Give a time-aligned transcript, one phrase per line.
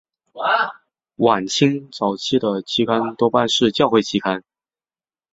[1.17, 4.43] 晚清早期的期刊多半是教会期刊。